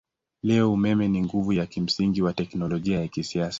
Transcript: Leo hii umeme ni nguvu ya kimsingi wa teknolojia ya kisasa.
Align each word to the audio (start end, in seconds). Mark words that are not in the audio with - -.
Leo 0.43 0.67
hii 0.67 0.73
umeme 0.73 1.07
ni 1.07 1.21
nguvu 1.21 1.53
ya 1.53 1.65
kimsingi 1.65 2.21
wa 2.21 2.33
teknolojia 2.33 2.99
ya 3.01 3.07
kisasa. 3.07 3.49